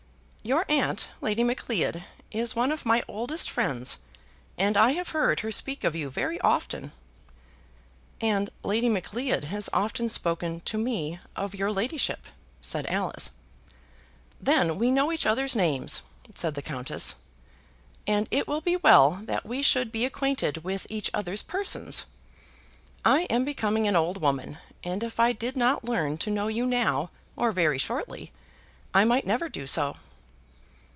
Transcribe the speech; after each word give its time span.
"Your 0.43 0.65
aunt, 0.69 1.07
Lady 1.21 1.43
Macleod, 1.43 2.03
is 2.31 2.55
one 2.55 2.71
of 2.71 2.83
my 2.85 3.03
oldest 3.07 3.47
friends, 3.47 3.99
and 4.57 4.75
I 4.75 4.93
have 4.93 5.09
heard 5.09 5.41
her 5.41 5.51
speak 5.51 5.83
of 5.83 5.95
you 5.95 6.09
very 6.09 6.41
often." 6.41 6.93
"And 8.19 8.49
Lady 8.63 8.89
Macleod 8.89 9.45
has 9.45 9.69
often 9.71 10.09
spoken 10.09 10.61
to 10.61 10.79
me 10.79 11.19
of 11.35 11.53
your 11.53 11.71
ladyship," 11.71 12.25
said 12.59 12.87
Alice. 12.87 13.29
"Then 14.41 14.79
we 14.79 14.89
know 14.89 15.11
each 15.11 15.27
other's 15.27 15.55
names," 15.55 16.01
said 16.33 16.55
the 16.55 16.63
Countess; 16.63 17.17
"and 18.07 18.27
it 18.31 18.47
will 18.47 18.61
be 18.61 18.75
well 18.77 19.21
that 19.25 19.45
we 19.45 19.61
should 19.61 19.91
be 19.91 20.05
acquainted 20.05 20.63
with 20.63 20.87
each 20.89 21.11
other's 21.13 21.43
persons. 21.43 22.07
I 23.05 23.21
am 23.25 23.45
becoming 23.45 23.87
an 23.87 23.95
old 23.95 24.19
woman, 24.19 24.57
and 24.83 25.03
if 25.03 25.19
I 25.19 25.33
did 25.33 25.55
not 25.55 25.83
learn 25.85 26.17
to 26.17 26.31
know 26.31 26.47
you 26.47 26.65
now, 26.65 27.11
or 27.35 27.51
very 27.51 27.77
shortly, 27.77 28.31
I 28.91 29.05
might 29.05 29.27
never 29.27 29.47
do 29.47 29.67
so." 29.67 29.97